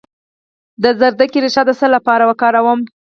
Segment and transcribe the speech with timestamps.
[0.81, 2.79] د ګازرې ریښه د څه لپاره وکاروم؟